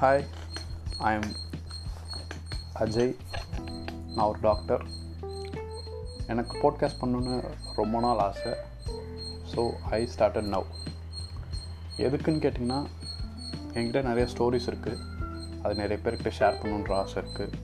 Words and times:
Hi 0.00 0.24
I 1.08 1.10
am 1.18 1.30
Ajay 2.82 3.12
நான் 4.14 4.26
ஒரு 4.30 4.40
doctor 4.46 4.82
எனக்கு 6.32 6.52
போட்காஸ்ட் 6.62 7.00
பண்ணணுன்னு 7.02 7.36
ரொம்ப 7.78 8.00
நாள் 8.04 8.20
ஆசை. 8.26 8.52
ஸோ 9.52 9.62
ஐ 9.98 10.00
ஸ்டார்டட் 10.14 10.50
நவ் 10.54 10.66
எதுக்குன்னு 12.06 12.44
கேட்டிங்கன்னா 12.44 12.80
என்கிட்ட 13.76 14.02
நிறைய 14.10 14.26
ஸ்டோரிஸ் 14.34 14.68
இருக்குது 14.72 15.02
அது 15.62 15.80
நிறைய 15.82 15.98
பேர்கிட்ட 16.04 16.32
ஷேர் 16.40 16.60
பண்ணணுன்ற 16.60 16.94
ஆசை 17.02 17.18
இருக்குது 17.22 17.58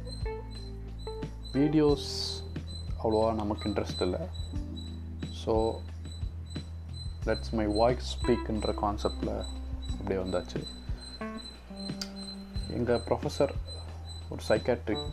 வீடியோஸ் 1.58 2.10
அவ்வளோவா 2.98 3.30
நமக்கு 3.44 3.68
இன்ட்ரெஸ்ட் 3.70 4.04
இல்லை. 4.08 4.22
ஸோ 5.42 5.54
லெட்ஸ் 7.30 7.56
மை 7.60 7.66
வாய்ஸ் 7.80 8.12
ஸ்பீக்குன்ற 8.16 8.74
கான்செப்டில் 8.84 9.36
அப்படியே 9.96 10.20
வந்தாச்சு. 10.24 10.62
எங்கள் 12.72 13.00
ப்ரொஃபஸர் 13.00 13.54
ஒரு 14.30 14.42
psychiatric 14.48 15.06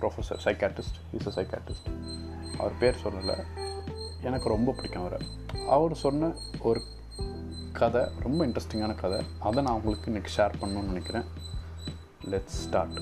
professor 0.00 0.38
psychiatrist 0.44 0.98
is 1.12 1.38
a 1.38 1.42
psychiatrist 1.42 1.90
அவர் 2.58 2.78
பேர் 2.78 2.96
சொல்லலை 3.04 3.44
எனக்கு 4.22 4.48
ரொம்ப 4.48 4.72
பிடிக்கும் 4.72 5.04
அவரை. 5.04 5.26
அவர் 5.68 5.94
சொன்ன 5.94 6.32
ஒரு 6.60 6.80
கதை 7.72 8.02
ரொம்ப 8.20 8.46
இன்ட்ரெஸ்டிங்கான 8.46 8.94
கதை. 8.94 9.22
அதை 9.38 9.62
நான் 9.62 9.74
உங்களுக்கு 9.74 10.10
இன்றைக்கி 10.10 10.40
ஷேர் 10.40 10.52
பண்ணணும்னு 10.60 10.82
நினைக்கிறேன். 10.82 11.24
லெட்ஸ் 12.30 12.58
ஸ்டார்ட் 12.64 13.00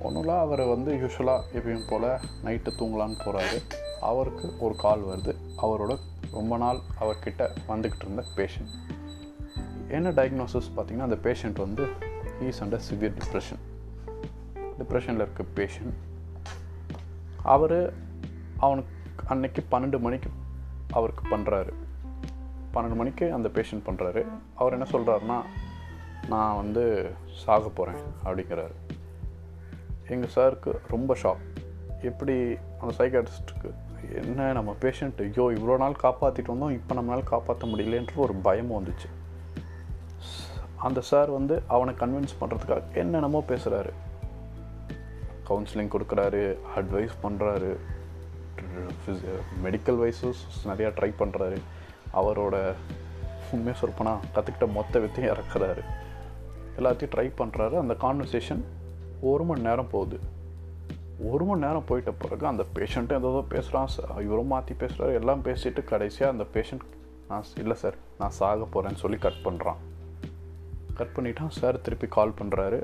ஒன்றும் 0.00 0.28
அவர் 0.28 0.62
வந்து 0.62 0.94
யூஸ்வலாக 0.94 1.42
எப்பயும் 1.54 1.88
போல் 1.88 2.20
நைட்டு 2.44 2.70
தூங்கலான்னு 2.78 3.18
போகிறாரு 3.24 3.62
அவருக்கு 4.00 4.56
ஒரு 4.58 4.76
கால் 4.76 5.04
வருது. 5.04 5.36
அவரோட 5.62 5.98
ரொம்ப 6.32 6.56
நாள் 6.56 6.80
அவர்கிட்ட 7.00 7.50
வந்துக்கிட்டு 7.68 8.02
இருந்த 8.02 8.24
பேஷண்ட் 8.36 8.74
என்ன 9.88 10.10
டயக்னோசிஸ் 10.10 10.70
பார்த்திங்கன்னா 10.76 10.98
அந்த 10.98 11.14
பேஷண்ட் 11.14 11.56
வந்து 11.56 12.05
ஈஸ் 12.40 12.62
அண்டர் 12.64 12.84
சிவியர் 12.90 13.14
டிப்ரெஷன் 13.18 13.62
டிப்ரெஷனில் 14.78 15.24
இருக்க 15.24 15.44
பேஷண்ட் 15.54 15.94
அவர் 17.42 17.94
அவனுக்கு 18.56 18.92
அன்னைக்கு 19.26 19.64
பன்னெண்டு 19.70 19.98
மணிக்கு 20.00 20.30
அவருக்கு 20.90 21.36
பண்ணுறாரு 21.36 21.72
பன்னெண்டு 22.74 22.94
மணிக்கு 22.94 23.32
அந்த 23.32 23.48
பேஷண்ட் 23.48 23.86
பண்ணுறாரு 23.86 24.26
அவர் 24.54 24.72
என்ன 24.72 24.86
சொல்கிறாருன்னா 24.92 25.38
நான் 26.28 26.56
வந்து 26.56 27.10
சாக 27.26 27.68
போகிறேன் 27.68 28.02
அப்படிங்கிறாரு. 28.24 28.74
எங்கள் 30.08 30.34
சாருக்கு 30.34 30.78
ரொம்ப 30.88 31.16
ஷாக் 31.22 31.44
எப்படி 32.02 32.56
அந்த 32.80 32.92
சைக்காட்டிஸ்ட்டுக்கு 32.98 33.70
என்ன 34.14 34.52
நம்ம 34.52 34.76
பேஷண்ட்டு 34.80 35.32
ஐயோ 35.32 35.52
இவ்வளோ 35.58 35.76
நாள் 35.76 36.02
காப்பாற்றிட்டு 36.02 36.52
வந்தோம் 36.52 36.70
இப்போ 36.70 36.94
நம்மளால் 36.94 37.24
காப்பாற்ற 37.24 37.66
முடியலன்ற 37.66 38.14
ஒரு 38.16 38.34
பயமும் 38.34 38.84
வந்துச்சு. 38.84 39.08
அந்த 40.86 41.00
சார் 41.10 41.30
வந்து 41.30 41.54
அவனை 41.74 41.92
கன்வின்ஸ் 42.00 42.38
பண்ணுறதுக்காக 42.40 42.82
என்னென்னமோ 43.02 43.40
பேசுகிறாரு 43.48 43.92
கவுன்சிலிங் 45.48 45.92
கொடுக்குறாரு 45.94 46.42
அட்வைஸ் 46.76 47.14
பண்ணுறாரு 47.22 47.72
மெடிக்கல் 49.64 49.98
வைஸஸ் 50.02 50.42
நிறையா 50.70 50.90
ட்ரை 50.98 51.10
பண்ணுறாரு 51.20 51.58
அவரோட 52.12 52.56
உண்மையாக 53.52 53.78
சொற்பனா 53.80 54.12
கற்றுக்கிட்ட 54.34 54.66
மொத்த 54.72 54.98
வித்தையும் 54.98 55.32
இறக்குறாரு. 55.32 55.82
எல்லாத்தையும் 56.78 57.12
ட்ரை 57.14 57.26
பண்ணுறாரு 57.40 57.76
அந்த 57.82 57.94
கான்வர்சேஷன் 58.04 58.62
ஒரு 59.30 59.44
மணி 59.44 59.60
நேரம் 59.60 59.92
போகுது. 59.92 60.18
ஒரு 61.30 61.44
மணி 61.44 61.64
நேரம் 61.64 61.86
போயிட்ட 61.88 62.12
பிறகு 62.22 62.44
அந்த 62.46 62.64
பேஷண்ட்டும் 62.76 63.20
ஏதோ 63.20 63.42
பேசுகிறான் 63.54 63.92
இவரும் 64.26 64.52
மாற்றி 64.54 64.74
பேசுகிறாரு 64.80 65.12
எல்லாம் 65.20 65.44
பேசிட்டு 65.44 65.82
கடைசியாக 65.92 66.34
அந்த 66.34 66.46
பேஷண்ட் 66.54 66.84
நான் 67.28 67.52
இல்லை 67.62 67.76
சார் 67.82 67.96
நான் 68.18 68.36
சாக 68.38 68.66
போகிறேன்னு 68.74 69.02
சொல்லி 69.04 69.18
கட் 69.26 69.44
பண்ணுறான் 69.44 69.80
கட் 70.96 71.14
பண்ணிட்டான். 71.16 71.48
சார் 71.48 71.80
திருப்பி 71.80 72.06
கால் 72.06 72.34
பண்ணுறாரு 72.40 72.78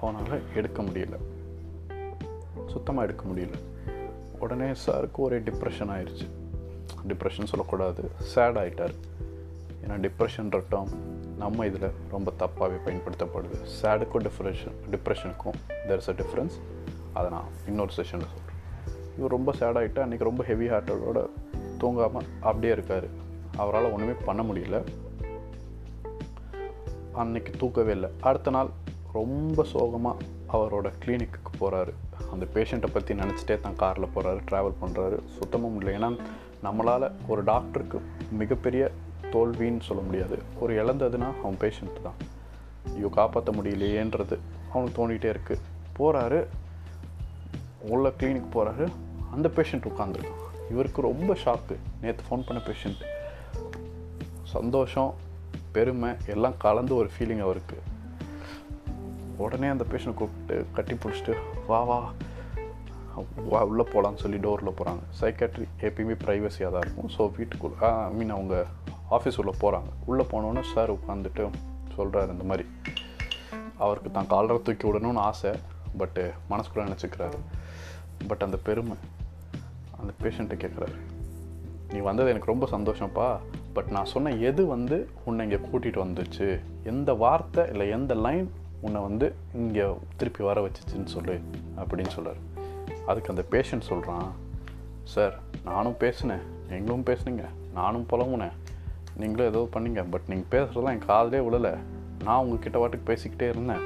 அவனால் 0.00 0.40
எடுக்க 0.54 0.82
முடியல. 0.82 1.16
சுத்தமாக 2.66 3.06
எடுக்க 3.06 3.24
முடியல. 3.28 3.56
உடனே 4.38 4.70
சாருக்கு 4.86 5.20
ஒரே 5.26 5.38
டிப்ரெஷன் 5.38 5.90
ஆயிடுச்சு 5.94 6.26
டிப்ரெஷன் 7.08 7.50
சொல்லக்கூடாது. 7.52 8.10
சேட் 8.20 8.56
ஆகிட்டார் 8.56 8.94
ஏன்னா 9.84 9.96
டிப்ரெஷன்ற 10.06 10.58
டேர்ம் 10.70 10.94
நம்ம 11.36 11.66
இதில் 11.66 11.90
ரொம்ப 12.10 12.32
தப்பாகவே 12.38 12.78
பயன்படுத்தப்படுது. 12.86 13.58
சேடுக்கும் 13.82 14.24
டிப்ரெஷன் 14.26 14.74
டிப்ரெஷனுக்கும் 14.90 15.58
தெர் 15.88 15.96
இஸ் 15.96 16.08
அ 16.08 16.12
டிஃப்ரென்ஸ் 16.12 16.56
அதை 17.12 17.30
நான் 17.30 17.48
இன்னொரு 17.66 17.92
செஷனில் 17.92 18.32
சொல்கிறேன் 18.34 18.58
இவர் 19.18 19.30
ரொம்ப 19.30 19.52
சேடாகிட்டு 19.60 20.00
அன்றைக்கி 20.04 20.24
ரொம்ப 20.30 20.44
ஹெவி 20.44 20.68
ஹார்ட்டோட 20.68 21.22
தூங்காமல் 21.80 22.28
அப்படியே 22.40 22.72
இருக்கார். 22.72 23.06
அவரால் 23.56 23.92
ஒன்றுமே 23.92 24.12
பண்ண 24.24 24.42
முடியல. 24.42 24.84
அன்னைக்கு 27.12 27.52
தூக்கவே 27.58 27.92
இல்லை. 27.92 28.10
அடுத்த 28.20 28.50
நாள் 28.50 28.70
ரொம்ப 29.12 29.64
சோகமாக 29.64 30.24
அவரோட 30.56 30.88
கிளினிக்கு 31.02 31.52
போகிறாரு 31.60 31.92
அந்த 32.32 32.46
பேஷண்ட்டை 32.54 32.88
பற்றி 32.92 33.14
நினச்சிட்டே 33.14 33.56
தான் 33.60 33.78
காரில் 33.82 34.12
போகிறாரு 34.14 34.40
ட்ராவல் 34.50 34.80
பண்ணுறாரு 34.82 35.18
சுத்தமாக 35.38 35.72
முடியல 35.74 35.94
ஏன்னா 35.98 36.10
நம்மளால் 36.66 37.06
ஒரு 37.28 37.44
டாக்டருக்கு 37.44 38.00
மிகப்பெரிய 38.40 38.90
தோல்வின்னு 39.32 39.86
சொல்ல 39.88 40.02
முடியாது. 40.02 40.38
ஒரு 40.60 40.72
இழந்ததுன்னா 40.82 41.28
அவன் 41.42 41.60
பேஷண்ட் 41.64 42.02
தான். 42.02 42.18
ஐயோ 42.94 43.10
காப்பாற்ற 43.18 43.52
முடியலையேன்றது 43.58 44.36
அவனுக்கு 44.72 44.96
தோண்டிகிட்டே 44.98 45.30
இருக்குது 45.34 45.64
போகிறாரு 45.98 46.40
உள்ள 47.94 48.08
கிளினிக் 48.20 48.54
போகிறாரு 48.54 48.86
அந்த 49.34 49.48
பேஷண்ட் 49.56 49.88
உட்காந்துருக்கான் 49.90 50.46
இவருக்கு 50.70 51.00
ரொம்ப 51.02 51.36
ஷாக்கு 51.44 51.76
நேற்று 52.00 52.24
ஃபோன் 52.26 52.46
பண்ண 52.46 52.62
பேஷண்ட் 52.68 53.02
சந்தோஷம். 54.54 55.12
பெருமை 55.72 56.10
எல்லாம் 56.34 56.56
கலந்து 56.64 56.94
ஒரு 57.00 57.08
ஃபீலிங் 57.14 57.42
அவருக்கு. 57.46 57.78
உடனே 59.44 59.68
அந்த 59.74 59.84
பேஷண்ட் 59.92 60.18
கூப்பிட்டு 60.20 60.66
கட்டி 60.72 60.94
பிடிச்சிட்டு 60.94 61.34
வா 61.66 61.80
வா. 61.90 61.98
வா 63.50 63.60
உள்ளே 63.70 63.84
போகலான்னு 63.92 64.22
சொல்லி 64.22 64.38
டோரில் 64.46 64.76
போகிறாங்க 64.78 65.02
சைக்காட்ரி 65.20 65.66
எப்பயுமே 65.86 66.16
ப்ரைவசியாக 66.24 66.72
தான் 66.74 66.84
இருக்கும். 66.84 67.10
ஸோ 67.16 67.22
வீட்டுக்குள்ளே 67.36 67.88
ஐ 68.08 68.12
மீன் 68.18 68.34
அவங்க 68.36 68.56
ஆஃபீஸ் 69.16 69.38
உள்ளே 69.42 69.54
போகிறாங்க 69.62 69.90
உள்ளே 70.10 70.24
போனோன்னே 70.32 70.62
சார் 70.72 70.92
உட்காந்துட்டு 70.96 71.44
சொல்கிறாரு 71.96 72.30
இந்த 72.36 72.44
மாதிரி. 72.50 72.66
அவருக்கு 73.84 74.10
தான் 74.10 74.30
காலரை 74.34 74.58
தூக்கி 74.62 74.86
விடணும்னு 74.88 75.24
ஆசை 75.28 75.52
பட்டு 75.98 76.24
மனசுக்குள்ளே 76.50 76.84
நினச்சிக்கிறாரு. 76.88 77.38
பட் 78.28 78.44
அந்த 78.46 78.56
பெருமை 78.68 78.96
அந்த 80.00 80.12
பேஷண்ட்டை 80.22 80.58
கேட்குறாரு 80.64 80.98
நீ 81.92 82.00
வந்தது 82.08 82.30
எனக்கு 82.32 82.52
ரொம்ப 82.52 82.66
சந்தோஷம்ப்பா. 82.76 83.28
பட் 83.74 83.90
நான் 83.94 84.12
சொன்ன 84.12 84.30
எது 84.48 84.66
வந்து 84.66 85.08
உன்னை 85.24 85.42
இங்கே 85.46 85.58
கூட்டிகிட்டு 85.66 86.00
வந்துச்சு? 86.06 86.60
எந்த 86.84 87.12
வார்த்தை 87.12 87.68
இல்லை 87.70 87.88
எந்த 87.88 88.14
லைன் 88.14 88.50
உன்னை 88.80 89.00
வந்து 89.00 89.34
இங்கே 89.54 89.84
திருப்பி 90.16 90.44
வர 90.44 90.58
வச்சுச்சின்னு 90.66 91.04
சொல்லு 91.04 91.40
அப்படின்னு 91.76 92.12
சொல்கிறார் 92.16 92.40
அதுக்கு 93.06 93.32
அந்த 93.32 93.44
பேஷண்ட் 93.50 93.88
சொல்கிறான் 93.90 94.28
சார் 95.04 95.34
நானும் 95.64 95.96
பேசினேன். 95.96 96.44
நீங்களும் 96.70 97.04
பேசுனீங்க. 97.04 97.44
நானும் 97.74 98.06
புலம்புனேன். 98.10 98.56
நீங்களும் 99.16 99.50
ஏதோ 99.52 99.68
பண்ணீங்க. 99.72 100.02
பட் 100.10 100.28
நீங்கள் 100.28 100.50
பேசுகிறதெல்லாம் 100.52 100.94
என் 100.96 101.06
காதலே 101.06 101.40
விழலை. 101.46 101.74
நான் 102.24 102.42
உங்ககிட்ட 102.42 102.78
வாட்டுக்கு 102.78 103.08
பேசிக்கிட்டே 103.10 103.48
இருந்தேன். 103.48 103.82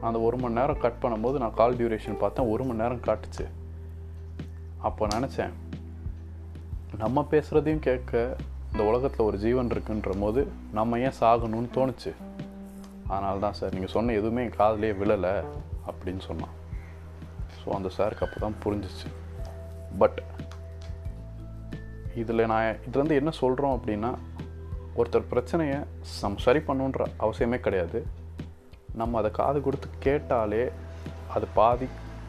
அந்த 0.00 0.20
ஒரு 0.20 0.36
மணி 0.36 0.54
நேரம் 0.54 0.82
கட் 0.84 1.02
பண்ணும்போது 1.02 1.36
நான் 1.42 1.58
கால் 1.60 1.76
டியூரேஷன் 1.76 2.22
பார்த்தேன். 2.22 2.46
ஒரு 2.46 2.64
மணி 2.64 2.80
நேரம் 2.80 3.04
காட்டுச்சு. 3.06 3.44
அப்போ 4.78 5.06
நினச்சேன் 5.06 5.52
நம்ம 6.98 7.26
பேசுகிறதையும் 7.30 7.86
கேட்க 7.88 8.36
இந்த 8.72 8.84
உலகத்தில் 8.90 9.26
ஒரு 9.26 9.38
ஜீவன் 9.38 9.70
இருக்குன்ற 9.72 10.12
போது 10.20 10.40
நம்ம 10.76 10.98
ஏன் 10.98 11.18
சாகணும்னு 11.20 11.68
தோணுச்சு? 11.74 12.12
அதனால 13.12 13.34
தான் 13.44 13.56
சார் 13.58 13.74
நீங்கள் 13.74 13.92
சொன்ன 13.94 14.14
எதுவுமே 14.20 14.42
என் 14.44 14.56
காதலே 14.60 14.90
விழலை 15.00 15.32
அப்படின்னு 15.90 16.22
சொன்னான். 16.28 16.54
ஸோ 17.58 17.68
அந்த 17.78 17.88
சாருக்கு 17.96 18.24
அப்போ 18.26 18.38
தான் 18.44 18.56
புரிஞ்சிச்சு. 18.64 19.08
பட் 20.00 20.18
இதில் 22.22 22.48
நான் 22.52 22.78
இதுலேருந்து 22.86 23.20
என்ன 23.20 23.34
சொல்கிறோம் 23.42 23.76
அப்படின்னா 23.78 24.12
ஒருத்தர் 24.96 25.30
பிரச்சனையை 25.34 25.78
நம்ம 26.22 26.42
சரி 26.46 26.62
பண்ணுன்ற 26.70 27.02
அவசியமே 27.26 27.60
கிடையாது. 27.66 28.00
நம்ம 29.02 29.18
அதை 29.18 29.30
காது 29.42 29.60
கொடுத்து 29.60 29.88
கேட்டாலே 30.08 30.64
அது 31.36 31.46
பாதி 31.60 31.86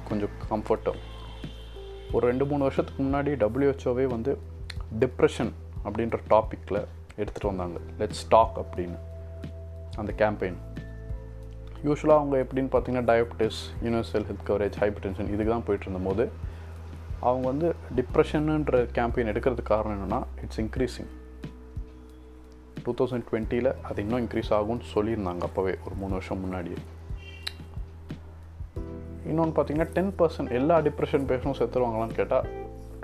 கொஞ்சம் 0.09 0.37
கம்ஃபர்ட்டும் 0.51 1.01
ஒரு 2.11 2.23
ரெண்டு 2.29 2.45
மூணு 2.45 2.63
வருஷத்துக்கு 2.67 3.03
முன்னாடி 3.03 3.31
டபிள்யூஹெச்ஓவே 3.43 4.07
வந்து 4.15 4.31
டிப்ரெஷன் 4.99 5.53
அப்படின்ற 5.85 6.19
டாப்பிக்கில் 6.29 6.85
எடுத்துகிட்டு 7.17 7.45
வந்தாங்க. 7.45 7.79
லெட்ஸ் 7.99 8.25
டாக் 8.29 8.59
அப்படின்னு. 8.59 8.97
அந்த 9.95 10.13
கேம்பெயின் 10.17 10.55
யூஸ்வலாக 11.85 12.11
அவங்க 12.11 12.37
எப்படின்னு 12.37 12.71
பார்த்தீங்கன்னா 12.71 13.05
diabetes 13.11 13.59
universal 13.83 14.25
health 14.29 14.47
coverage 14.47 14.77
hypertension 15.01 15.27
இதுக்கு 15.27 15.45
தான் 15.45 15.63
போயிட்டு 15.65 15.89
இருந்தபோது 15.89 16.31
அவங்க 17.19 17.47
வந்து 17.47 17.75
டிப்ரெஷனுன்ற 17.95 18.87
கேம்பெயின் 18.93 19.31
எடுக்கிறதுக்கு 19.33 19.63
காரணம் 19.63 20.11
என்னென்னா 20.11 20.23
இட்ஸ் 20.41 20.61
இன்க்ரீஸிங் 20.61 21.11
டூ 22.83 22.93
தௌசண்ட் 22.93 23.23
டுவெண்ட்டியில் 23.31 23.81
அது 23.81 24.01
இன்னும் 24.01 24.25
இன்க்ரீஸ் 24.25 24.49
ஆகும்னு 24.49 24.81
சொல்லியிருந்தாங்க 24.93 25.41
அப்போவே 25.41 25.75
ஒரு 25.85 25.95
மூணு 25.95 26.11
வருஷம் 26.11 26.39
முன்னாடியே. 26.39 26.75
இன்னொன்று 29.25 29.63
பார்த்தீங்கன்னா 29.63 29.83
டென் 29.83 30.13
பர்சன்ட் 30.19 30.51
எல்லா 30.51 30.79
டிப்ரெஷன் 30.79 31.27
பேஷனும் 31.27 31.57
செத்துருவாங்களான்னு 31.59 32.13
கேட்டால் 32.13 32.47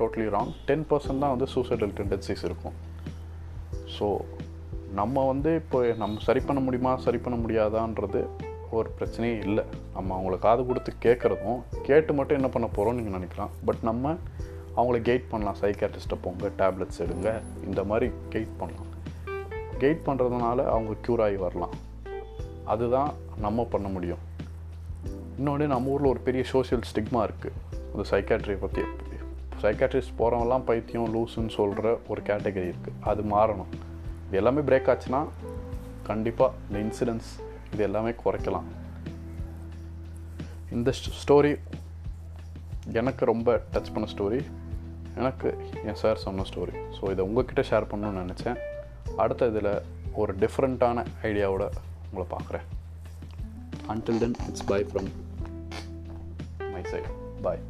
டோட்டலி 0.01 0.27
ராங் 0.35 0.51
டென் 0.67 0.85
பர்சன்ட் 0.89 1.23
தான் 1.23 1.33
வந்து 1.35 1.47
சூசைடல் 1.55 1.95
டெண்டன்சிஸ் 1.99 2.43
இருக்கும். 2.49 2.75
ஸோ 3.95 4.07
நம்ம 4.99 5.23
வந்து 5.31 5.49
இப்போ 5.61 5.79
நம்ம 6.03 6.21
சரி 6.27 6.41
பண்ண 6.45 6.59
முடியுமா 6.67 6.91
சரி 7.05 7.19
பண்ண 7.25 7.37
முடியாதான்றது 7.41 8.21
ஒரு 8.77 8.89
பிரச்சனையே 8.97 9.37
இல்லை. 9.47 9.63
நம்ம 9.95 10.09
அவங்கள 10.17 10.35
காது 10.45 10.61
கொடுத்து 10.69 10.91
கேட்குறதும் 11.05 11.59
கேட்டு 11.87 12.11
மட்டும் 12.17 12.37
என்ன 12.39 12.49
பண்ண 12.55 12.67
போகிறோம்னு 12.75 12.99
நீங்கள் 12.99 13.17
நினைக்கலாம். 13.17 13.53
பட் 13.67 13.83
நம்ம 13.89 14.13
அவங்கள 14.77 14.97
கெயிட் 15.09 15.29
பண்ணலாம். 15.31 15.59
சைக்காட்ரிஸ்ட்டை 15.61 16.17
போங்க 16.23 16.51
டேப்லெட்ஸ் 16.61 17.01
எடுங்க 17.05 17.29
இந்த 17.67 17.83
மாதிரி 17.91 18.07
கெயிட் 18.33 18.53
பண்ணலாம். 18.61 18.89
கெயிட் 19.83 20.05
பண்ணுறதுனால 20.07 20.59
அவங்க 20.73 20.93
க்யூர் 21.05 21.23
ஆகி 21.25 21.39
வரலாம். 21.45 21.75
அதுதான் 22.73 23.11
நம்ம 23.45 23.65
பண்ண 23.73 23.87
முடியும். 23.95 24.23
இன்னொன்று 25.39 25.67
நம்ம 25.73 25.91
ஊரில் 25.93 26.11
ஒரு 26.13 26.21
பெரிய 26.27 26.43
சோஷியல் 26.53 26.87
ஸ்டிக்மா 26.89 27.21
இருக்குது 27.27 27.57
அந்த 27.91 28.03
சைக்காட்ரியை 28.11 28.59
பற்றி 28.63 28.83
சைக்காட்ரிஸ்ட் 29.61 30.17
போகிறவங்கலாம் 30.19 30.65
பைத்தியம் 30.69 31.11
லூஸுன்னு 31.15 31.53
சொல்கிற 31.59 31.87
ஒரு 32.11 32.21
கேட்டகரி 32.29 32.67
இருக்குது 32.71 32.99
அது 33.11 33.21
மாறணும். 33.33 33.71
இது 34.27 34.37
எல்லாமே 34.41 34.61
பிரேக் 34.69 34.89
ஆச்சுன்னா 34.93 35.21
கண்டிப்பாக 36.09 36.55
இந்த 36.67 36.77
இன்சிடென்ட்ஸ் 36.85 37.31
இது 37.73 37.83
எல்லாமே 37.87 38.11
குறைக்கலாம். 38.23 38.67
இந்த 40.77 40.89
ஸ்டோரி 41.21 41.53
எனக்கு 42.99 43.23
ரொம்ப 43.31 43.49
டச் 43.73 43.93
பண்ண 43.93 44.07
ஸ்டோரி 44.13 44.39
எனக்கு 45.19 45.49
என் 45.87 45.99
சார் 46.01 46.23
சொன்ன 46.25 46.45
ஸ்டோரி 46.49 46.75
ஸோ 46.97 47.03
இதை 47.13 47.21
உங்ககிட்ட 47.27 47.61
ஷேர் 47.69 47.89
பண்ணணும்னு 47.91 48.23
நினச்சேன். 48.25 48.59
அடுத்த 49.23 49.51
இதில் 49.51 49.71
ஒரு 50.21 50.31
டிஃப்ரெண்ட்டான 50.43 51.05
ஐடியாவோட 51.29 51.65
உங்களை 52.07 52.25
பார்க்குறேன். 52.35 52.65
Until 53.93 54.21
then 54.23 54.35
it's 54.47 54.67
bye 54.71 54.81
from 54.89 55.09
my 56.73 56.83
side 56.91 57.11
bye 57.45 57.63